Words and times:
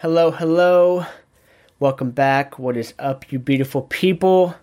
Hello, 0.00 0.30
hello. 0.30 1.06
Welcome 1.80 2.10
back. 2.10 2.58
What 2.58 2.76
is 2.76 2.92
up, 2.98 3.32
you 3.32 3.38
beautiful 3.38 3.80
people? 3.80 4.54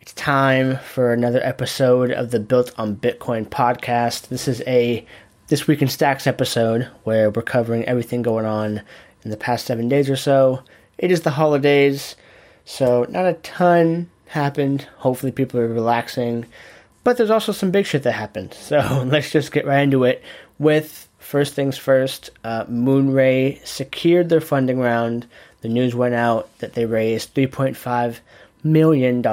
It's 0.00 0.12
time 0.14 0.78
for 0.78 1.12
another 1.12 1.40
episode 1.44 2.10
of 2.10 2.32
the 2.32 2.40
Built 2.40 2.72
on 2.76 2.96
Bitcoin 2.96 3.46
podcast. 3.46 4.30
This 4.30 4.48
is 4.48 4.64
a 4.66 5.06
This 5.46 5.68
Week 5.68 5.80
in 5.80 5.86
Stacks 5.86 6.26
episode 6.26 6.90
where 7.04 7.30
we're 7.30 7.42
covering 7.42 7.84
everything 7.84 8.22
going 8.22 8.46
on 8.46 8.82
in 9.22 9.30
the 9.30 9.36
past 9.36 9.64
seven 9.64 9.88
days 9.88 10.10
or 10.10 10.16
so. 10.16 10.64
It 10.98 11.12
is 11.12 11.20
the 11.20 11.30
holidays, 11.30 12.16
so 12.64 13.06
not 13.08 13.26
a 13.26 13.34
ton 13.34 14.10
happened. 14.26 14.88
Hopefully, 14.96 15.30
people 15.30 15.60
are 15.60 15.68
relaxing. 15.68 16.46
But 17.04 17.16
there's 17.16 17.30
also 17.30 17.52
some 17.52 17.70
big 17.70 17.86
shit 17.86 18.02
that 18.02 18.12
happened. 18.12 18.54
So 18.60 19.04
let's 19.06 19.30
just 19.30 19.52
get 19.52 19.66
right 19.66 19.84
into 19.84 20.02
it 20.02 20.20
with 20.58 21.08
first 21.34 21.54
things 21.54 21.76
first. 21.76 22.30
Uh, 22.44 22.64
Moonray 22.66 23.58
secured 23.66 24.28
their 24.28 24.40
funding 24.40 24.78
round. 24.78 25.26
The 25.62 25.68
news 25.68 25.92
went 25.92 26.14
out 26.14 26.48
that 26.58 26.74
they 26.74 26.86
raised 26.86 27.34
$3.5 27.34 28.20
million 28.62 29.26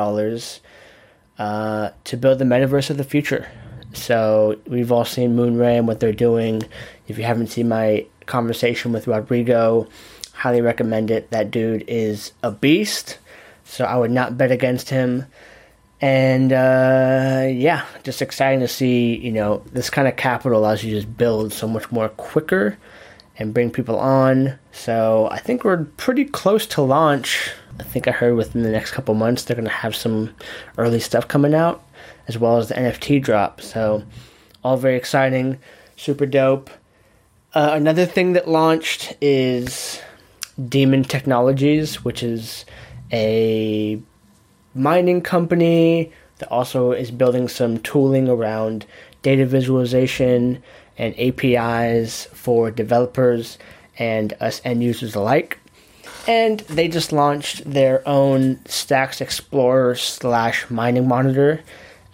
uh, 1.38 1.92
to 2.04 2.18
build 2.18 2.40
the 2.40 2.46
metaverse 2.46 2.90
of 2.90 2.98
the 2.98 3.04
future. 3.04 3.48
So 3.94 4.60
we've 4.66 4.92
all 4.92 5.06
seen 5.06 5.36
Moonray 5.36 5.78
and 5.78 5.88
what 5.88 6.00
they're 6.00 6.12
doing. 6.12 6.64
If 7.08 7.20
you 7.20 7.24
haven't 7.24 7.52
seen 7.52 7.70
my 7.70 8.08
conversation 8.26 8.92
with 8.94 9.06
Rodrigo, 9.06 9.88
highly 10.34 10.62
recommend 10.62 11.12
it. 11.12 11.30
That 11.30 11.52
dude 11.52 11.84
is 11.88 12.32
a 12.42 12.50
beast. 12.50 13.20
So 13.64 13.86
I 13.86 13.96
would 13.96 14.10
not 14.10 14.40
bet 14.40 14.52
against 14.52 14.90
him 14.90 15.28
and 16.02 16.52
uh, 16.52 17.48
yeah, 17.48 17.86
just 18.04 18.22
exciting 18.22 18.60
to 18.62 18.68
see. 18.68 19.16
You 19.16 19.32
know, 19.32 19.64
this 19.72 19.90
kind 19.90 20.08
of 20.08 20.16
capital 20.16 20.60
allows 20.60 20.84
you 20.84 20.92
to 20.96 21.02
just 21.02 21.18
build 21.18 21.54
so 21.54 21.68
much 21.68 21.92
more 21.92 22.10
quicker 22.10 22.78
and 23.38 23.54
bring 23.54 23.70
people 23.72 24.00
on. 24.00 24.58
So 24.72 25.30
I 25.32 25.38
think 25.38 25.64
we're 25.64 25.86
pretty 25.86 26.26
close 26.26 26.66
to 26.68 26.82
launch. 26.82 27.52
I 27.80 27.84
think 27.84 28.08
I 28.08 28.12
heard 28.12 28.36
within 28.36 28.64
the 28.64 28.72
next 28.72 28.92
couple 28.92 29.14
months 29.14 29.44
they're 29.44 29.56
going 29.56 29.68
to 29.68 29.72
have 29.74 29.96
some 29.96 30.34
early 30.78 31.00
stuff 31.00 31.28
coming 31.28 31.54
out, 31.54 31.84
as 32.28 32.38
well 32.38 32.58
as 32.58 32.68
the 32.68 32.76
NFT 32.76 33.22
drop. 33.22 33.62
So 33.62 34.04
all 34.64 34.78
very 34.78 34.96
exciting, 34.98 35.60
super 35.96 36.26
dope. 36.26 36.70
Uh, 37.54 37.72
another 37.74 38.06
thing 38.06 38.34
that 38.34 38.48
launched 38.48 39.16
is 39.22 40.02
Daemon 40.68 41.04
Technologies, 41.04 42.04
which 42.04 42.24
is 42.24 42.66
a 43.12 44.02
mining 44.74 45.22
company 45.22 46.12
that 46.40 46.50
also 46.50 46.92
is 46.92 47.12
building 47.12 47.48
some 47.48 47.78
tooling 47.80 48.28
around 48.28 48.86
data 49.22 49.46
visualization 49.46 50.62
and 50.98 51.18
APIs 51.20 52.26
for 52.34 52.72
developers 52.72 53.58
and 53.98 54.34
us 54.40 54.62
end 54.64 54.84
users 54.84 55.16
alike. 55.16 55.60
And 56.28 56.60
they 56.62 56.88
just 56.88 57.12
launched 57.12 57.70
their 57.70 58.08
own 58.08 58.60
Stacks 58.66 59.22
Explorer 59.22 59.96
slash 59.96 60.70
mining 60.70 61.08
monitor 61.08 61.62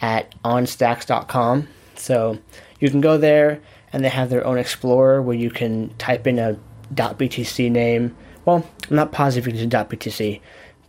at 0.02 0.34
onstacks.com. 0.44 1.68
So 1.96 2.38
you 2.80 2.90
can 2.90 3.02
go 3.02 3.18
there 3.18 3.60
and 3.92 4.04
they 4.04 4.10
have 4.10 4.30
their 4.30 4.46
own 4.46 4.58
Explorer 4.58 5.22
where 5.22 5.36
you 5.36 5.50
can 5.50 5.94
type 5.98 6.28
in 6.28 6.40
a 6.40 6.58
.btc 6.94 7.70
name. 7.72 8.16
Well, 8.46 8.66
I'm 8.90 8.96
not 8.96 9.12
positive 9.12 9.48
you 9.48 9.54
can 9.54 9.72
use 9.72 9.88
.btc, 9.88 10.40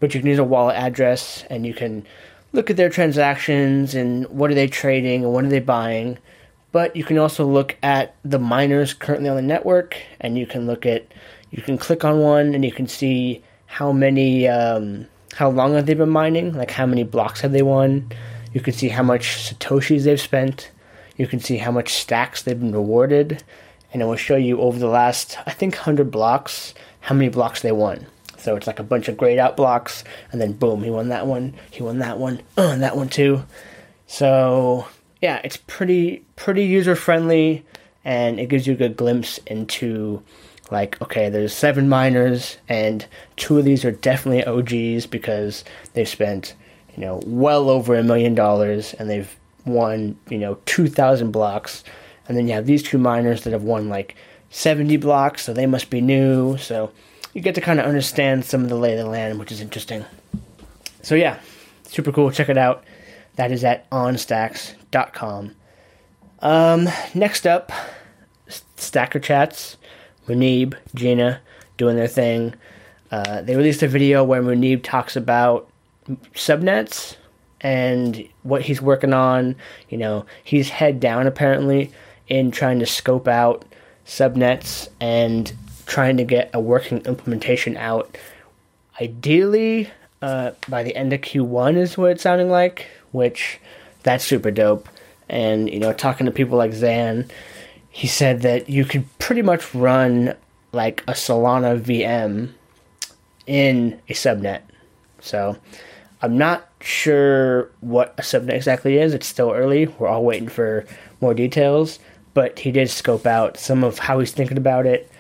but 0.00 0.14
you 0.14 0.20
can 0.20 0.28
use 0.28 0.38
a 0.38 0.44
wallet 0.44 0.76
address 0.76 1.44
and 1.50 1.66
you 1.66 1.74
can 1.74 2.06
look 2.52 2.70
at 2.70 2.76
their 2.76 2.88
transactions 2.88 3.94
and 3.94 4.26
what 4.28 4.50
are 4.50 4.54
they 4.54 4.66
trading 4.66 5.24
and 5.24 5.32
what 5.32 5.44
are 5.44 5.48
they 5.48 5.60
buying. 5.60 6.18
But 6.72 6.94
you 6.96 7.04
can 7.04 7.18
also 7.18 7.46
look 7.46 7.76
at 7.82 8.14
the 8.24 8.38
miners 8.38 8.94
currently 8.94 9.28
on 9.28 9.36
the 9.36 9.42
network 9.42 9.96
and 10.20 10.38
you 10.38 10.46
can 10.46 10.66
look 10.66 10.86
at, 10.86 11.06
you 11.50 11.62
can 11.62 11.78
click 11.78 12.04
on 12.04 12.20
one 12.20 12.54
and 12.54 12.64
you 12.64 12.72
can 12.72 12.86
see 12.86 13.42
how 13.66 13.92
many, 13.92 14.48
um, 14.48 15.06
how 15.34 15.50
long 15.50 15.74
have 15.74 15.86
they 15.86 15.94
been 15.94 16.10
mining, 16.10 16.52
like 16.54 16.70
how 16.70 16.86
many 16.86 17.04
blocks 17.04 17.40
have 17.40 17.52
they 17.52 17.62
won. 17.62 18.10
You 18.52 18.60
can 18.60 18.72
see 18.72 18.88
how 18.88 19.02
much 19.02 19.36
Satoshis 19.36 20.04
they've 20.04 20.20
spent. 20.20 20.70
You 21.16 21.26
can 21.26 21.40
see 21.40 21.56
how 21.56 21.70
much 21.70 21.94
stacks 21.94 22.42
they've 22.42 22.58
been 22.58 22.72
rewarded. 22.72 23.42
And 23.92 24.02
it 24.02 24.04
will 24.04 24.16
show 24.16 24.36
you 24.36 24.60
over 24.60 24.78
the 24.78 24.88
last, 24.88 25.38
I 25.46 25.50
think, 25.50 25.74
100 25.74 26.10
blocks, 26.10 26.74
how 27.00 27.14
many 27.14 27.30
blocks 27.30 27.62
they 27.62 27.72
won. 27.72 28.06
So 28.38 28.56
it's 28.56 28.66
like 28.66 28.78
a 28.78 28.84
bunch 28.84 29.08
of 29.08 29.16
grayed 29.16 29.38
out 29.38 29.56
blocks, 29.56 30.04
and 30.32 30.40
then 30.40 30.52
boom, 30.52 30.82
he 30.82 30.90
won 30.90 31.08
that 31.08 31.26
one, 31.26 31.54
he 31.70 31.82
won 31.82 31.98
that 31.98 32.18
one, 32.18 32.40
uh, 32.56 32.68
and 32.68 32.82
that 32.82 32.96
one 32.96 33.08
too. 33.08 33.44
So 34.06 34.86
yeah, 35.20 35.40
it's 35.44 35.56
pretty 35.56 36.24
pretty 36.36 36.64
user 36.64 36.94
friendly, 36.94 37.64
and 38.04 38.38
it 38.38 38.48
gives 38.48 38.66
you 38.66 38.74
a 38.74 38.76
good 38.76 38.96
glimpse 38.96 39.38
into 39.46 40.22
like 40.70 41.00
okay, 41.02 41.28
there's 41.28 41.52
seven 41.52 41.88
miners, 41.88 42.58
and 42.68 43.06
two 43.36 43.58
of 43.58 43.64
these 43.64 43.84
are 43.84 43.92
definitely 43.92 44.44
OGs 44.44 45.06
because 45.06 45.64
they've 45.94 46.08
spent 46.08 46.54
you 46.96 47.02
know 47.02 47.20
well 47.26 47.68
over 47.68 47.96
a 47.96 48.02
million 48.02 48.34
dollars, 48.34 48.94
and 48.94 49.10
they've 49.10 49.36
won 49.66 50.16
you 50.28 50.38
know 50.38 50.58
two 50.64 50.88
thousand 50.88 51.32
blocks, 51.32 51.82
and 52.28 52.36
then 52.36 52.46
you 52.46 52.54
have 52.54 52.66
these 52.66 52.82
two 52.82 52.98
miners 52.98 53.44
that 53.44 53.52
have 53.52 53.64
won 53.64 53.88
like 53.88 54.14
70 54.50 54.96
blocks, 54.96 55.44
so 55.44 55.52
they 55.52 55.66
must 55.66 55.90
be 55.90 56.00
new. 56.00 56.56
So 56.56 56.90
you 57.34 57.40
get 57.40 57.54
to 57.54 57.60
kind 57.60 57.80
of 57.80 57.86
understand 57.86 58.44
some 58.44 58.62
of 58.62 58.68
the 58.68 58.76
lay 58.76 58.92
of 58.92 58.98
the 58.98 59.10
land, 59.10 59.38
which 59.38 59.52
is 59.52 59.60
interesting. 59.60 60.04
So 61.02 61.14
yeah, 61.14 61.38
super 61.84 62.12
cool. 62.12 62.30
Check 62.30 62.48
it 62.48 62.58
out. 62.58 62.84
That 63.36 63.52
is 63.52 63.64
at 63.64 63.88
onstacks.com. 63.90 65.54
Um, 66.40 66.88
next 67.14 67.46
up, 67.46 67.72
Stacker 68.76 69.20
Chats. 69.20 69.76
Muneeb, 70.28 70.74
Gina, 70.94 71.40
doing 71.76 71.96
their 71.96 72.08
thing. 72.08 72.54
Uh, 73.10 73.40
they 73.40 73.56
released 73.56 73.82
a 73.82 73.88
video 73.88 74.22
where 74.22 74.42
Muneeb 74.42 74.82
talks 74.82 75.16
about 75.16 75.68
subnets 76.34 77.16
and 77.60 78.28
what 78.42 78.62
he's 78.62 78.82
working 78.82 79.14
on. 79.14 79.56
You 79.88 79.98
know, 79.98 80.26
he's 80.44 80.68
head 80.68 81.00
down 81.00 81.26
apparently 81.26 81.92
in 82.28 82.50
trying 82.50 82.78
to 82.80 82.86
scope 82.86 83.26
out 83.26 83.64
subnets 84.06 84.88
and 85.00 85.52
trying 85.88 86.18
to 86.18 86.24
get 86.24 86.50
a 86.52 86.60
working 86.60 86.98
implementation 86.98 87.76
out. 87.76 88.16
Ideally, 89.00 89.90
uh, 90.22 90.52
by 90.68 90.82
the 90.82 90.94
end 90.94 91.12
of 91.12 91.22
Q1 91.22 91.76
is 91.76 91.96
what 91.98 92.12
it's 92.12 92.22
sounding 92.22 92.50
like, 92.50 92.86
which 93.10 93.58
that's 94.02 94.24
super 94.24 94.50
dope. 94.50 94.88
And 95.28 95.68
you 95.68 95.80
know, 95.80 95.92
talking 95.92 96.26
to 96.26 96.32
people 96.32 96.58
like 96.58 96.72
Xan, 96.72 97.28
he 97.90 98.06
said 98.06 98.42
that 98.42 98.68
you 98.68 98.84
could 98.84 99.06
pretty 99.18 99.42
much 99.42 99.74
run 99.74 100.34
like 100.72 101.02
a 101.08 101.12
Solana 101.12 101.80
VM 101.80 102.52
in 103.46 104.00
a 104.08 104.12
subnet. 104.12 104.60
So 105.20 105.56
I'm 106.20 106.36
not 106.36 106.68
sure 106.80 107.70
what 107.80 108.14
a 108.18 108.22
subnet 108.22 108.54
exactly 108.54 108.98
is. 108.98 109.14
It's 109.14 109.26
still 109.26 109.52
early. 109.52 109.86
We're 109.86 110.08
all 110.08 110.24
waiting 110.24 110.48
for 110.48 110.84
more 111.20 111.34
details. 111.34 111.98
But 112.34 112.58
he 112.58 112.70
did 112.70 112.90
scope 112.90 113.26
out 113.26 113.56
some 113.56 113.82
of 113.82 113.98
how 113.98 114.20
he's 114.20 114.32
thinking 114.32 114.58
about 114.58 114.84
it 114.84 115.10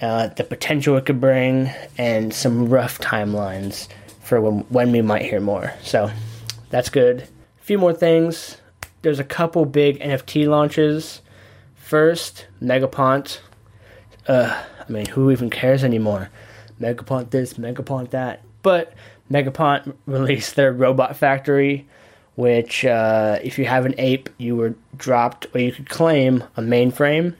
uh, 0.00 0.28
the 0.28 0.44
potential 0.44 0.96
it 0.96 1.06
could 1.06 1.20
bring, 1.20 1.70
and 1.98 2.32
some 2.32 2.68
rough 2.68 2.98
timelines 2.98 3.88
for 4.20 4.40
when, 4.40 4.60
when 4.68 4.92
we 4.92 5.02
might 5.02 5.22
hear 5.22 5.40
more. 5.40 5.74
So 5.82 6.10
that's 6.70 6.88
good. 6.88 7.22
A 7.22 7.62
few 7.62 7.78
more 7.78 7.92
things. 7.92 8.56
There's 9.02 9.18
a 9.18 9.24
couple 9.24 9.64
big 9.64 10.00
NFT 10.00 10.46
launches. 10.46 11.20
First, 11.74 12.46
Megapont. 12.62 13.40
Uh, 14.26 14.62
I 14.88 14.92
mean, 14.92 15.06
who 15.06 15.30
even 15.30 15.50
cares 15.50 15.84
anymore? 15.84 16.30
Megapont 16.80 17.30
this, 17.30 17.54
Megapont 17.54 18.10
that. 18.10 18.42
But 18.62 18.92
Megapont 19.30 19.94
released 20.06 20.56
their 20.56 20.72
Robot 20.72 21.16
Factory, 21.16 21.86
which, 22.36 22.84
uh, 22.84 23.38
if 23.42 23.58
you 23.58 23.64
have 23.66 23.86
an 23.86 23.94
ape, 23.98 24.30
you 24.38 24.56
were 24.56 24.74
dropped, 24.96 25.46
or 25.54 25.60
you 25.60 25.72
could 25.72 25.88
claim 25.88 26.44
a 26.56 26.62
mainframe 26.62 27.34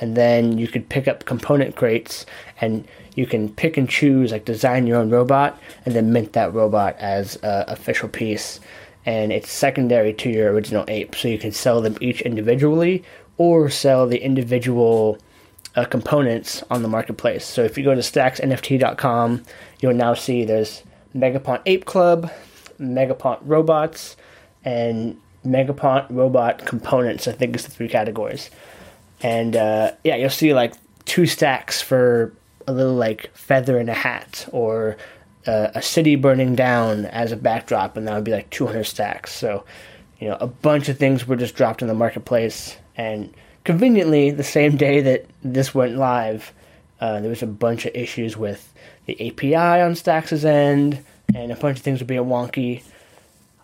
and 0.00 0.16
then 0.16 0.58
you 0.58 0.68
could 0.68 0.88
pick 0.88 1.08
up 1.08 1.24
component 1.24 1.76
crates 1.76 2.26
and 2.60 2.86
you 3.14 3.26
can 3.26 3.48
pick 3.48 3.76
and 3.76 3.88
choose 3.88 4.32
like 4.32 4.44
design 4.44 4.86
your 4.86 4.98
own 4.98 5.10
robot 5.10 5.60
and 5.84 5.94
then 5.94 6.12
mint 6.12 6.32
that 6.32 6.52
robot 6.54 6.96
as 6.98 7.36
a 7.42 7.64
official 7.68 8.08
piece. 8.08 8.60
And 9.06 9.32
it's 9.32 9.50
secondary 9.50 10.12
to 10.14 10.30
your 10.30 10.52
original 10.52 10.84
ape 10.88 11.14
so 11.14 11.28
you 11.28 11.38
can 11.38 11.52
sell 11.52 11.80
them 11.80 11.96
each 12.00 12.20
individually 12.20 13.02
or 13.38 13.70
sell 13.70 14.06
the 14.06 14.22
individual 14.22 15.18
uh, 15.76 15.84
components 15.84 16.62
on 16.70 16.82
the 16.82 16.88
marketplace. 16.88 17.44
So 17.44 17.62
if 17.62 17.78
you 17.78 17.84
go 17.84 17.94
to 17.94 18.00
stacksnft.com 18.00 19.42
you'll 19.80 19.94
now 19.94 20.14
see 20.14 20.44
there's 20.44 20.82
megapont 21.14 21.60
ape 21.66 21.84
club 21.84 22.30
megapont 22.78 23.38
robots 23.42 24.16
and 24.64 25.20
megapont 25.44 26.06
robot 26.10 26.64
components 26.66 27.26
i 27.26 27.32
think 27.32 27.56
is 27.56 27.64
the 27.64 27.70
three 27.70 27.88
categories 27.88 28.50
and 29.22 29.56
uh, 29.56 29.92
yeah, 30.04 30.16
you'll 30.16 30.30
see 30.30 30.54
like 30.54 30.74
two 31.04 31.26
stacks 31.26 31.82
for 31.82 32.32
a 32.66 32.72
little 32.72 32.94
like 32.94 33.30
feather 33.34 33.78
in 33.78 33.88
a 33.88 33.94
hat 33.94 34.46
or 34.52 34.96
uh, 35.46 35.68
a 35.74 35.82
city 35.82 36.16
burning 36.16 36.54
down 36.54 37.06
as 37.06 37.32
a 37.32 37.36
backdrop, 37.36 37.96
and 37.96 38.06
that 38.06 38.14
would 38.14 38.24
be 38.24 38.32
like 38.32 38.50
200 38.50 38.84
stacks. 38.84 39.32
So, 39.32 39.64
you 40.18 40.28
know, 40.28 40.36
a 40.40 40.46
bunch 40.46 40.88
of 40.88 40.98
things 40.98 41.26
were 41.26 41.36
just 41.36 41.54
dropped 41.54 41.82
in 41.82 41.88
the 41.88 41.94
marketplace, 41.94 42.76
and 42.96 43.32
conveniently, 43.64 44.30
the 44.30 44.44
same 44.44 44.76
day 44.76 45.00
that 45.00 45.26
this 45.42 45.74
went 45.74 45.96
live, 45.96 46.52
Uh, 47.00 47.18
there 47.20 47.30
was 47.30 47.42
a 47.42 47.46
bunch 47.46 47.86
of 47.86 47.94
issues 47.94 48.36
with 48.36 48.74
the 49.06 49.16
API 49.26 49.80
on 49.80 49.94
Stacks' 49.94 50.44
end, 50.44 51.02
and 51.34 51.50
a 51.50 51.56
bunch 51.56 51.78
of 51.78 51.82
things 51.82 52.00
were 52.00 52.06
being 52.06 52.28
wonky. 52.28 52.82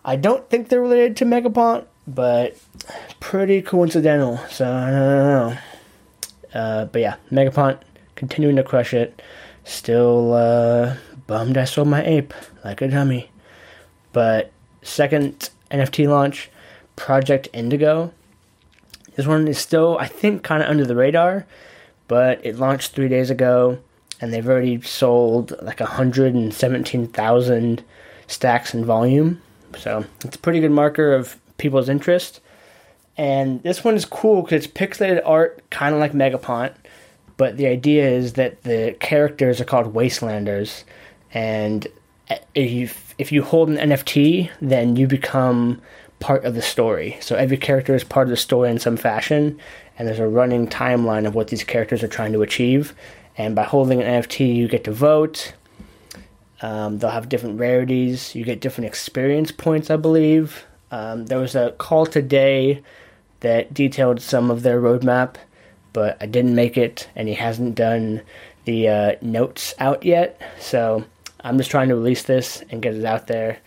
I 0.03 0.15
don't 0.15 0.49
think 0.49 0.69
they're 0.69 0.81
related 0.81 1.15
to 1.17 1.25
Megapont, 1.25 1.85
but 2.07 2.57
pretty 3.19 3.61
coincidental. 3.61 4.37
So 4.49 4.65
I 4.65 4.89
don't 4.89 4.93
know. 4.93 5.57
Uh, 6.53 6.85
but 6.85 7.01
yeah, 7.01 7.15
Megapont 7.31 7.79
continuing 8.15 8.55
to 8.55 8.63
crush 8.63 8.93
it. 8.93 9.21
Still 9.65 10.33
uh, 10.33 10.95
bummed 11.27 11.57
I 11.57 11.65
sold 11.65 11.89
my 11.89 12.03
ape 12.05 12.33
like 12.63 12.81
a 12.81 12.87
dummy. 12.87 13.29
But 14.13 14.51
second 14.81 15.49
NFT 15.69 16.07
launch, 16.07 16.49
Project 16.95 17.49
Indigo. 17.53 18.13
This 19.15 19.27
one 19.27 19.47
is 19.47 19.57
still, 19.57 19.97
I 19.99 20.07
think, 20.07 20.43
kind 20.43 20.63
of 20.63 20.69
under 20.69 20.85
the 20.85 20.95
radar, 20.95 21.45
but 22.07 22.43
it 22.45 22.57
launched 22.57 22.93
three 22.93 23.09
days 23.09 23.29
ago, 23.29 23.79
and 24.21 24.31
they've 24.31 24.47
already 24.47 24.81
sold 24.81 25.53
like 25.61 25.79
117,000 25.79 27.83
stacks 28.27 28.73
in 28.73 28.85
volume. 28.85 29.41
So 29.77 30.05
it's 30.23 30.35
a 30.35 30.39
pretty 30.39 30.59
good 30.59 30.71
marker 30.71 31.13
of 31.13 31.37
people's 31.57 31.89
interest. 31.89 32.39
And 33.17 33.63
this 33.63 33.83
one 33.83 33.95
is 33.95 34.05
cool 34.05 34.43
because 34.43 34.65
it's 34.65 34.73
pixelated 34.73 35.21
art, 35.25 35.67
kind 35.69 35.95
of 35.95 35.99
like 35.99 36.13
Megapont, 36.13 36.73
but 37.37 37.57
the 37.57 37.67
idea 37.67 38.07
is 38.07 38.33
that 38.33 38.63
the 38.63 38.95
characters 38.99 39.61
are 39.61 39.65
called 39.65 39.93
Wastelanders, 39.93 40.83
and 41.33 41.87
if 42.55 43.15
if 43.17 43.31
you 43.31 43.43
hold 43.43 43.69
an 43.69 43.77
NFT, 43.77 44.49
then 44.61 44.95
you 44.95 45.07
become 45.07 45.81
part 46.19 46.45
of 46.45 46.55
the 46.55 46.61
story. 46.61 47.17
So 47.21 47.35
every 47.35 47.57
character 47.57 47.95
is 47.95 48.03
part 48.03 48.27
of 48.27 48.31
the 48.31 48.37
story 48.37 48.69
in 48.69 48.79
some 48.79 48.97
fashion, 48.97 49.59
and 49.97 50.07
there's 50.07 50.19
a 50.19 50.27
running 50.27 50.67
timeline 50.67 51.27
of 51.27 51.35
what 51.35 51.47
these 51.47 51.63
characters 51.63 52.03
are 52.03 52.07
trying 52.07 52.33
to 52.33 52.41
achieve. 52.41 52.93
And 53.37 53.55
by 53.55 53.63
holding 53.63 54.01
an 54.01 54.23
NFT, 54.23 54.55
you 54.55 54.67
get 54.67 54.83
to 54.85 54.91
vote. 54.91 55.53
Um, 56.61 56.97
they'll 56.97 57.11
have 57.11 57.29
different 57.29 57.59
rarities. 57.59 58.33
You 58.33 58.43
get 58.43 58.61
different 58.61 58.87
experience 58.87 59.51
points, 59.51 59.91
I 59.91 59.95
believe. 59.95 60.65
Um, 60.91 61.25
there 61.25 61.39
was 61.39 61.55
a 61.55 61.71
call 61.77 62.05
today 62.05 62.81
that 63.41 63.73
detailed 63.73 64.21
some 64.21 64.49
of 64.49 64.63
their 64.63 64.81
roadmap, 64.81 65.35
but 65.93 66.17
I 66.21 66.25
didn't 66.25 66.55
make 66.55 66.77
it, 66.77 67.07
and 67.15 67.27
he 67.27 67.33
hasn't 67.33 67.75
done 67.75 68.21
the 68.65 68.87
uh, 68.87 69.15
notes 69.21 69.73
out 69.79 70.03
yet. 70.03 70.41
So 70.59 71.05
I'm 71.41 71.57
just 71.57 71.71
trying 71.71 71.89
to 71.89 71.95
release 71.95 72.23
this 72.23 72.63
and 72.69 72.81
get 72.81 72.95
it 72.95 73.05
out 73.05 73.27
there. 73.27 73.59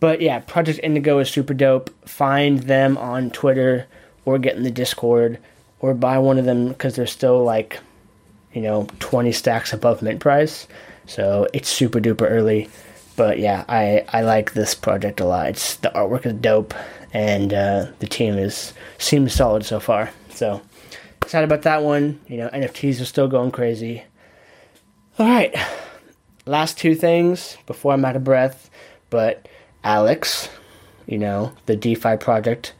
But 0.00 0.20
yeah, 0.20 0.38
Project 0.40 0.80
Indigo 0.82 1.18
is 1.18 1.30
super 1.30 1.54
dope. 1.54 1.90
Find 2.08 2.60
them 2.60 2.96
on 2.96 3.30
Twitter 3.30 3.86
or 4.24 4.38
get 4.38 4.56
in 4.56 4.62
the 4.62 4.70
Discord 4.70 5.38
or 5.80 5.94
buy 5.94 6.18
one 6.18 6.38
of 6.38 6.44
them 6.44 6.68
because 6.68 6.96
they're 6.96 7.06
still 7.06 7.42
like, 7.42 7.80
you 8.52 8.62
know, 8.62 8.86
20 9.00 9.32
stacks 9.32 9.72
above 9.72 10.02
mint 10.02 10.20
price. 10.20 10.68
So 11.06 11.48
it's 11.52 11.68
super 11.68 12.00
duper 12.00 12.30
early. 12.30 12.68
But 13.18 13.40
yeah, 13.40 13.64
I, 13.68 14.04
I 14.12 14.22
like 14.22 14.52
this 14.52 14.76
project 14.76 15.18
a 15.18 15.24
lot. 15.24 15.48
It's, 15.48 15.74
the 15.74 15.90
artwork 15.90 16.24
is 16.24 16.34
dope 16.34 16.72
and 17.12 17.52
uh, 17.52 17.86
the 17.98 18.06
team 18.06 18.38
is 18.38 18.72
seems 18.96 19.34
solid 19.34 19.64
so 19.64 19.80
far. 19.80 20.10
So 20.30 20.62
excited 21.20 21.44
about 21.44 21.62
that 21.62 21.82
one. 21.82 22.20
You 22.28 22.36
know, 22.36 22.48
NFTs 22.50 23.00
are 23.00 23.04
still 23.04 23.26
going 23.26 23.50
crazy. 23.50 24.04
All 25.18 25.26
right, 25.26 25.52
last 26.46 26.78
two 26.78 26.94
things 26.94 27.58
before 27.66 27.92
I'm 27.92 28.04
out 28.04 28.14
of 28.14 28.22
breath. 28.22 28.70
But 29.10 29.48
Alex, 29.82 30.48
you 31.06 31.18
know, 31.18 31.52
the 31.66 31.74
DeFi 31.74 32.18
project 32.18 32.72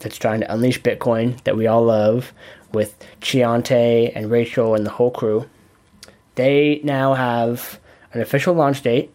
that's 0.00 0.18
trying 0.18 0.40
to 0.40 0.52
unleash 0.52 0.82
Bitcoin 0.82 1.40
that 1.44 1.56
we 1.56 1.68
all 1.68 1.84
love 1.84 2.32
with 2.72 2.98
Chiente 3.20 4.10
and 4.12 4.28
Rachel 4.28 4.74
and 4.74 4.84
the 4.84 4.90
whole 4.90 5.12
crew. 5.12 5.48
They 6.34 6.80
now 6.82 7.14
have 7.14 7.78
an 8.12 8.20
official 8.20 8.54
launch 8.54 8.82
date 8.82 9.13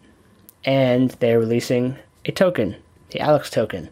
and 0.64 1.10
they're 1.20 1.38
releasing 1.38 1.96
a 2.24 2.32
token, 2.32 2.76
the 3.10 3.20
Alex 3.20 3.50
token. 3.50 3.88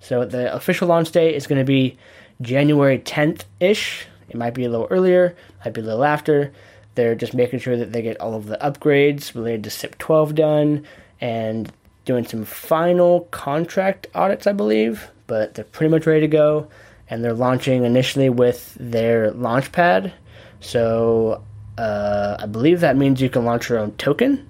So 0.00 0.24
the 0.24 0.52
official 0.54 0.88
launch 0.88 1.12
date 1.12 1.34
is 1.34 1.46
going 1.46 1.60
to 1.60 1.64
be 1.64 1.96
January 2.40 2.98
10th 2.98 3.44
ish. 3.60 4.06
It 4.28 4.36
might 4.36 4.54
be 4.54 4.64
a 4.64 4.68
little 4.68 4.88
earlier, 4.90 5.36
might 5.64 5.74
be 5.74 5.80
a 5.80 5.84
little 5.84 6.04
after. 6.04 6.52
They're 6.94 7.14
just 7.14 7.34
making 7.34 7.60
sure 7.60 7.76
that 7.76 7.92
they 7.92 8.02
get 8.02 8.20
all 8.20 8.34
of 8.34 8.46
the 8.46 8.58
upgrades 8.58 9.34
related 9.34 9.64
to 9.64 9.70
SIP 9.70 9.98
12 9.98 10.34
done 10.34 10.86
and 11.20 11.72
doing 12.04 12.26
some 12.26 12.44
final 12.44 13.20
contract 13.30 14.08
audits, 14.14 14.46
I 14.46 14.52
believe. 14.52 15.08
But 15.26 15.54
they're 15.54 15.64
pretty 15.64 15.90
much 15.90 16.06
ready 16.06 16.20
to 16.20 16.28
go. 16.28 16.68
And 17.08 17.24
they're 17.24 17.32
launching 17.32 17.84
initially 17.84 18.28
with 18.28 18.76
their 18.78 19.30
launchpad. 19.32 20.12
So 20.60 21.42
uh, 21.78 22.36
I 22.38 22.46
believe 22.46 22.80
that 22.80 22.96
means 22.96 23.20
you 23.20 23.30
can 23.30 23.44
launch 23.44 23.68
your 23.68 23.78
own 23.78 23.92
token. 23.92 24.48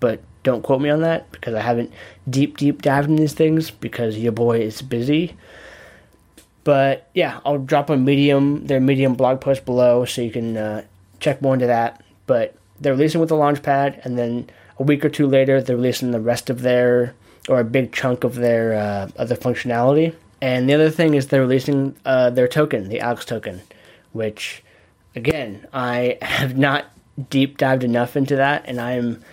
But 0.00 0.20
don't 0.46 0.62
quote 0.62 0.80
me 0.80 0.90
on 0.90 1.00
that 1.00 1.28
because 1.32 1.54
I 1.54 1.60
haven't 1.60 1.92
deep, 2.30 2.56
deep 2.56 2.80
dived 2.80 3.08
in 3.08 3.16
these 3.16 3.34
things 3.34 3.68
because 3.68 4.16
your 4.16 4.30
boy 4.30 4.60
is 4.60 4.80
busy. 4.80 5.36
But 6.62 7.10
yeah, 7.14 7.40
I'll 7.44 7.58
drop 7.58 7.90
a 7.90 7.96
medium, 7.96 8.64
their 8.66 8.80
medium 8.80 9.14
blog 9.14 9.40
post 9.40 9.64
below 9.64 10.04
so 10.04 10.22
you 10.22 10.30
can 10.30 10.56
uh, 10.56 10.84
check 11.18 11.42
more 11.42 11.54
into 11.54 11.66
that. 11.66 12.00
But 12.28 12.54
they're 12.80 12.94
releasing 12.94 13.20
with 13.20 13.28
the 13.28 13.34
launchpad, 13.34 14.04
and 14.04 14.16
then 14.16 14.48
a 14.78 14.84
week 14.84 15.04
or 15.04 15.08
two 15.08 15.26
later, 15.26 15.60
they're 15.60 15.74
releasing 15.74 16.12
the 16.12 16.20
rest 16.20 16.48
of 16.48 16.62
their 16.62 17.14
or 17.48 17.58
a 17.58 17.64
big 17.64 17.92
chunk 17.92 18.22
of 18.22 18.36
their 18.36 18.74
uh, 18.74 19.08
other 19.16 19.34
functionality. 19.34 20.14
And 20.40 20.68
the 20.68 20.74
other 20.74 20.90
thing 20.90 21.14
is 21.14 21.26
they're 21.26 21.40
releasing 21.40 21.96
uh, 22.04 22.30
their 22.30 22.46
token, 22.46 22.88
the 22.88 23.00
Alex 23.00 23.24
token, 23.24 23.62
which 24.12 24.62
again 25.16 25.66
I 25.72 26.18
have 26.22 26.56
not 26.56 26.84
deep 27.30 27.58
dived 27.58 27.82
enough 27.82 28.16
into 28.16 28.36
that, 28.36 28.62
and 28.66 28.80
I'm 28.80 29.24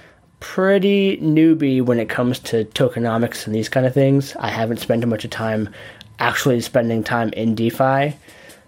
pretty 0.44 1.18
newbie 1.20 1.82
when 1.82 2.00
it 2.00 2.10
comes 2.10 2.38
to 2.38 2.66
tokenomics 2.66 3.46
and 3.46 3.56
these 3.56 3.70
kind 3.70 3.86
of 3.86 3.94
things. 3.94 4.36
I 4.36 4.50
haven't 4.50 4.82
spent 4.82 5.02
a 5.02 5.08
much 5.08 5.24
of 5.24 5.32
time 5.32 5.70
actually 6.20 6.60
spending 6.60 7.02
time 7.02 7.30
in 7.30 7.56
DeFi. 7.56 8.14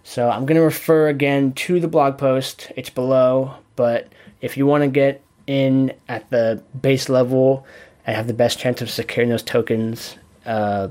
So 0.06 0.30
I'm 0.30 0.45
going 0.45 0.56
to 0.56 0.63
refer 0.63 1.10
again 1.10 1.51
to 1.51 1.81
the 1.81 1.89
blog 1.89 2.18
post. 2.18 2.72
It's 2.77 2.89
below, 2.89 3.56
but 3.75 4.07
if 4.39 4.56
you 4.56 4.66
want 4.66 4.83
to 4.83 4.88
get 4.88 5.22
in 5.48 5.94
at 6.07 6.30
the 6.30 6.63
base 6.81 7.10
level 7.10 7.68
and 8.07 8.16
have 8.16 8.27
the 8.27 8.33
best 8.33 8.57
chance 8.57 8.81
of 8.81 8.89
securing 8.89 9.30
those 9.30 9.44
tokens 9.44 10.16
uh, 10.45 10.88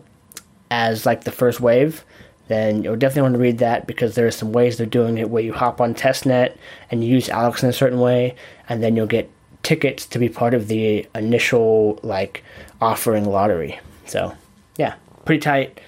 as 0.71 1.07
like 1.07 1.25
the 1.25 1.33
first 1.33 1.61
wave, 1.61 2.05
then 2.49 2.85
you'll 2.85 2.95
definitely 2.95 3.23
want 3.23 3.35
to 3.35 3.41
read 3.41 3.59
that 3.59 3.87
because 3.87 4.15
there 4.15 4.27
are 4.27 4.31
some 4.31 4.53
ways 4.53 4.77
they're 4.77 4.87
doing 4.87 5.17
it 5.17 5.31
where 5.31 5.43
you 5.43 5.55
hop 5.55 5.81
on 5.81 5.95
testnet 5.95 6.59
and 6.91 7.03
you 7.03 7.11
use 7.11 7.31
Alex 7.31 7.63
in 7.63 7.71
a 7.71 7.73
certain 7.73 8.01
way, 8.01 8.35
and 8.69 8.83
then 8.83 8.97
you'll 8.97 9.07
get 9.07 9.31
tickets 9.65 10.07
to 10.07 10.19
be 10.19 10.29
part 10.29 10.55
of 10.55 10.69
the 10.69 11.07
initial 11.15 11.99
like 12.03 12.45
offering 12.81 13.25
lottery. 13.25 13.81
So 14.07 14.35
yeah, 14.77 14.95
pretty 15.25 15.41
tight. 15.41 15.81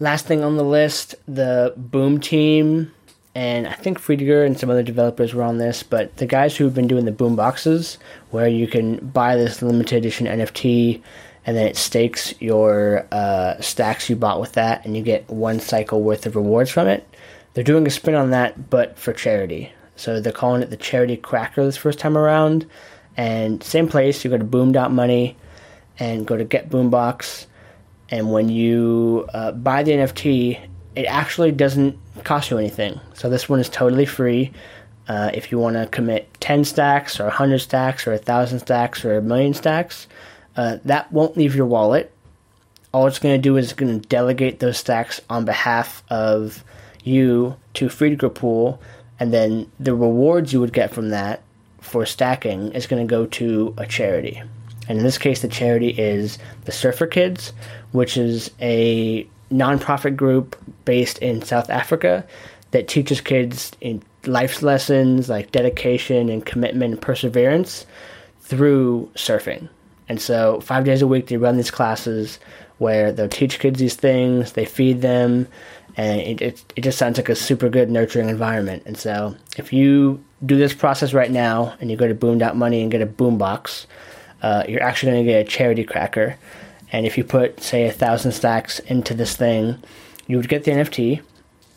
Last 0.00 0.26
thing 0.26 0.42
on 0.42 0.56
the 0.56 0.64
list, 0.64 1.14
the 1.26 1.72
Boom 1.76 2.20
team, 2.20 2.92
and 3.34 3.66
I 3.66 3.72
think 3.72 4.00
Friedger 4.00 4.46
and 4.46 4.58
some 4.58 4.70
other 4.70 4.82
developers 4.82 5.34
were 5.34 5.42
on 5.42 5.58
this, 5.58 5.82
but 5.82 6.16
the 6.16 6.26
guys 6.26 6.56
who've 6.56 6.74
been 6.74 6.86
doing 6.86 7.04
the 7.04 7.12
boom 7.12 7.36
boxes, 7.36 7.98
where 8.30 8.48
you 8.48 8.66
can 8.66 8.96
buy 9.08 9.36
this 9.36 9.60
limited 9.60 9.96
edition 9.96 10.26
NFT 10.26 11.02
and 11.46 11.56
then 11.56 11.66
it 11.66 11.76
stakes 11.76 12.34
your 12.40 13.06
uh, 13.12 13.60
stacks 13.60 14.08
you 14.08 14.16
bought 14.16 14.40
with 14.40 14.52
that, 14.52 14.84
and 14.84 14.96
you 14.96 15.02
get 15.02 15.28
one 15.28 15.60
cycle 15.60 16.00
worth 16.00 16.24
of 16.26 16.36
rewards 16.36 16.70
from 16.70 16.88
it. 16.88 17.06
They're 17.52 17.62
doing 17.62 17.86
a 17.86 17.90
spin 17.90 18.14
on 18.14 18.30
that, 18.30 18.70
but 18.70 18.98
for 18.98 19.12
charity. 19.12 19.70
So 19.96 20.20
they're 20.20 20.32
calling 20.32 20.62
it 20.62 20.70
the 20.70 20.76
Charity 20.76 21.16
Cracker 21.16 21.64
this 21.64 21.76
first 21.76 21.98
time 21.98 22.16
around. 22.16 22.66
And 23.16 23.62
same 23.62 23.88
place, 23.88 24.24
you 24.24 24.30
go 24.30 24.38
to 24.38 24.44
boom.money 24.44 25.36
and 25.98 26.26
go 26.26 26.36
to 26.36 26.44
get 26.44 26.68
boombox 26.68 27.46
and 28.10 28.30
when 28.30 28.48
you 28.48 29.28
uh, 29.32 29.52
buy 29.52 29.82
the 29.82 29.92
NFT, 29.92 30.60
it 30.94 31.02
actually 31.06 31.52
doesn't 31.52 31.98
cost 32.22 32.50
you 32.50 32.58
anything. 32.58 33.00
So 33.14 33.28
this 33.28 33.48
one 33.48 33.60
is 33.60 33.68
totally 33.68 34.06
free. 34.06 34.52
Uh, 35.08 35.30
if 35.34 35.50
you 35.50 35.58
want 35.58 35.76
to 35.76 35.86
commit 35.86 36.32
10 36.40 36.64
stacks 36.64 37.18
or 37.18 37.24
100 37.24 37.58
stacks 37.58 38.06
or 38.06 38.12
1,000 38.12 38.60
stacks 38.60 39.04
or 39.04 39.16
a 39.16 39.22
million 39.22 39.52
stacks, 39.54 40.06
uh, 40.56 40.78
that 40.84 41.10
won't 41.12 41.36
leave 41.36 41.56
your 41.56 41.66
wallet. 41.66 42.12
All 42.92 43.06
it's 43.06 43.18
going 43.18 43.34
to 43.34 43.42
do 43.42 43.56
is 43.56 43.72
going 43.72 44.00
to 44.00 44.08
delegate 44.08 44.60
those 44.60 44.78
stacks 44.78 45.20
on 45.28 45.44
behalf 45.44 46.04
of 46.08 46.62
you 47.02 47.56
to 47.74 47.86
Friedger 47.86 48.32
Pool, 48.32 48.80
and 49.18 49.32
then 49.32 49.70
the 49.80 49.94
rewards 49.94 50.52
you 50.52 50.60
would 50.60 50.72
get 50.72 50.94
from 50.94 51.10
that 51.10 51.42
for 51.84 52.06
stacking 52.06 52.72
is 52.72 52.86
going 52.86 53.06
to 53.06 53.10
go 53.10 53.26
to 53.26 53.74
a 53.76 53.86
charity. 53.86 54.42
And 54.88 54.98
in 54.98 55.04
this 55.04 55.18
case, 55.18 55.42
the 55.42 55.48
charity 55.48 55.90
is 55.90 56.38
the 56.64 56.72
Surfer 56.72 57.06
Kids, 57.06 57.52
which 57.92 58.16
is 58.16 58.50
a 58.60 59.26
nonprofit 59.50 60.16
group 60.16 60.56
based 60.84 61.18
in 61.18 61.42
South 61.42 61.70
Africa 61.70 62.24
that 62.72 62.88
teaches 62.88 63.20
kids 63.20 63.72
in 63.80 64.02
life's 64.26 64.62
lessons 64.62 65.28
like 65.28 65.52
dedication 65.52 66.28
and 66.28 66.44
commitment 66.44 66.94
and 66.94 67.02
perseverance 67.02 67.86
through 68.40 69.10
surfing. 69.14 69.68
And 70.08 70.20
so, 70.20 70.60
five 70.60 70.84
days 70.84 71.02
a 71.02 71.06
week, 71.06 71.28
they 71.28 71.36
run 71.36 71.56
these 71.56 71.70
classes 71.70 72.38
where 72.78 73.12
they'll 73.12 73.28
teach 73.28 73.60
kids 73.60 73.78
these 73.78 73.94
things, 73.94 74.52
they 74.52 74.64
feed 74.64 75.00
them, 75.00 75.46
and 75.96 76.20
it, 76.20 76.40
it, 76.40 76.72
it 76.76 76.80
just 76.82 76.98
sounds 76.98 77.18
like 77.18 77.28
a 77.28 77.36
super 77.36 77.68
good 77.68 77.90
nurturing 77.90 78.28
environment. 78.28 78.82
And 78.86 78.96
so 78.96 79.36
if 79.56 79.72
you 79.72 80.22
do 80.44 80.56
this 80.56 80.74
process 80.74 81.12
right 81.12 81.30
now 81.30 81.74
and 81.80 81.90
you 81.90 81.96
go 81.96 82.08
to 82.08 82.14
boom.money 82.14 82.82
and 82.82 82.90
get 82.90 83.00
a 83.00 83.06
boombox, 83.06 83.86
uh, 84.42 84.64
you're 84.68 84.82
actually 84.82 85.12
going 85.12 85.24
to 85.24 85.32
get 85.32 85.46
a 85.46 85.48
charity 85.48 85.84
cracker. 85.84 86.36
And 86.92 87.06
if 87.06 87.16
you 87.16 87.24
put, 87.24 87.60
say, 87.60 87.86
a 87.86 87.92
thousand 87.92 88.32
stacks 88.32 88.78
into 88.80 89.14
this 89.14 89.36
thing, 89.36 89.82
you 90.26 90.36
would 90.36 90.48
get 90.48 90.64
the 90.64 90.72
NFT, 90.72 91.20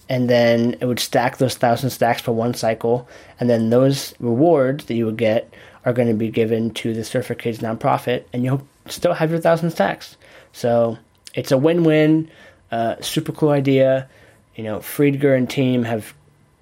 and 0.10 0.30
then 0.30 0.76
it 0.80 0.86
would 0.86 1.00
stack 1.00 1.38
those 1.38 1.56
thousand 1.56 1.90
stacks 1.90 2.22
for 2.22 2.32
one 2.32 2.54
cycle, 2.54 3.08
and 3.40 3.50
then 3.50 3.70
those 3.70 4.14
rewards 4.20 4.86
that 4.86 4.96
you 4.96 5.06
would 5.06 5.18
get 5.18 5.54
are 5.86 5.94
going 5.94 6.08
to 6.08 6.14
be 6.14 6.30
given 6.30 6.72
to 6.72 6.94
the 6.94 7.04
Surfer 7.04 7.36
Kids 7.36 7.60
nonprofit, 7.60 8.24
and 8.34 8.44
you'll 8.44 8.68
still 8.88 9.14
have 9.14 9.32
your 9.32 9.40
thousand 9.40 9.72
stacks. 9.72 10.18
So 10.54 10.98
it's 11.34 11.52
a 11.52 11.58
win-win. 11.58 12.30
Uh, 12.72 12.96
super 13.02 13.32
cool 13.32 13.50
idea. 13.50 14.10
You 14.56 14.64
know, 14.64 14.80
Friedger 14.80 15.36
and 15.38 15.50
team 15.50 15.84
have 15.84 16.14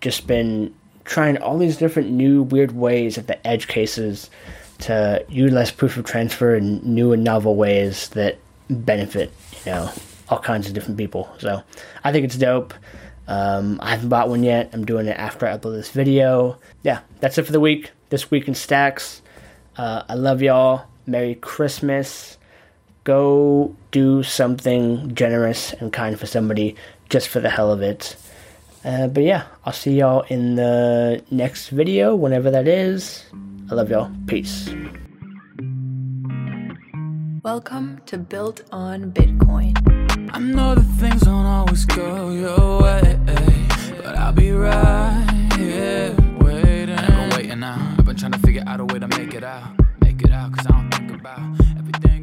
just 0.01 0.27
been 0.27 0.73
trying 1.05 1.37
all 1.37 1.57
these 1.57 1.77
different 1.77 2.11
new 2.11 2.43
weird 2.43 2.73
ways 2.73 3.17
at 3.17 3.27
the 3.27 3.47
edge 3.47 3.67
cases 3.67 4.29
to 4.79 5.23
utilize 5.29 5.71
proof 5.71 5.97
of 5.97 6.05
transfer 6.05 6.55
in 6.55 6.81
new 6.83 7.13
and 7.13 7.23
novel 7.23 7.55
ways 7.55 8.09
that 8.09 8.37
benefit, 8.69 9.31
you 9.65 9.71
know, 9.71 9.91
all 10.29 10.39
kinds 10.39 10.67
of 10.67 10.73
different 10.73 10.97
people. 10.97 11.29
So 11.37 11.61
I 12.03 12.11
think 12.11 12.25
it's 12.25 12.35
dope. 12.35 12.73
Um, 13.27 13.79
I 13.81 13.91
haven't 13.91 14.09
bought 14.09 14.29
one 14.29 14.43
yet. 14.43 14.69
I'm 14.73 14.85
doing 14.85 15.07
it 15.07 15.17
after 15.17 15.47
I 15.47 15.57
upload 15.57 15.75
this 15.75 15.89
video. 15.89 16.59
Yeah, 16.83 16.99
that's 17.19 17.37
it 17.37 17.43
for 17.43 17.51
the 17.51 17.59
week. 17.59 17.91
This 18.09 18.29
week 18.29 18.47
in 18.47 18.55
stacks. 18.55 19.21
Uh, 19.77 20.03
I 20.07 20.15
love 20.15 20.41
y'all. 20.41 20.85
Merry 21.07 21.35
Christmas 21.35 22.37
go 23.05 23.75
do 23.91 24.23
something 24.23 25.13
generous 25.13 25.73
and 25.73 25.93
kind 25.93 26.19
for 26.19 26.25
somebody 26.25 26.75
just 27.07 27.29
for 27.29 27.39
the 27.39 27.49
hell 27.49 27.71
of 27.71 27.83
it. 27.83 28.15
Uh, 28.83 29.07
but 29.07 29.23
yeah, 29.23 29.43
I'll 29.63 29.73
see 29.73 29.99
y'all 29.99 30.21
in 30.29 30.55
the 30.55 31.23
next 31.29 31.69
video, 31.69 32.15
whenever 32.15 32.49
that 32.49 32.67
is. 32.67 33.23
I 33.69 33.75
love 33.75 33.91
y'all. 33.91 34.11
Peace. 34.25 34.69
Welcome 37.43 38.01
to 38.07 38.17
Built 38.17 38.63
on 38.71 39.11
Bitcoin. 39.11 39.77
I 40.33 40.39
know 40.39 40.73
that 40.73 40.83
things 40.99 41.21
don't 41.21 41.45
always 41.45 41.85
go 41.85 42.31
your 42.31 42.81
way, 42.81 43.19
but 44.01 44.15
I'll 44.17 44.33
be 44.33 44.51
right 44.51 45.51
here 45.57 46.15
waiting. 46.39 46.97
I've 46.97 47.07
been 47.07 47.29
waiting 47.37 47.59
now. 47.59 47.95
I've 47.99 48.05
been 48.05 48.15
trying 48.15 48.31
to 48.31 48.39
figure 48.39 48.63
out 48.65 48.79
a 48.79 48.85
way 48.85 48.97
to 48.97 49.07
make 49.09 49.35
it 49.35 49.43
out. 49.43 49.73
Make 50.01 50.23
it 50.23 50.31
out, 50.31 50.53
cause 50.53 50.65
I 50.65 50.71
don't 50.71 50.91
think 50.91 51.11
about 51.19 51.39
everything. 51.77 52.14